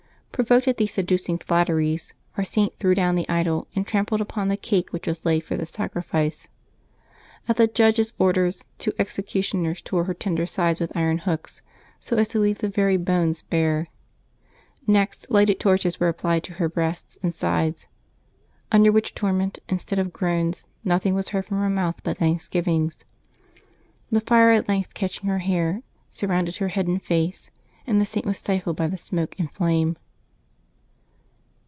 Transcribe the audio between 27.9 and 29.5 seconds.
the Saint was stifled by the smoke